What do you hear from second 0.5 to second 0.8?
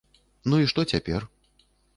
Ну і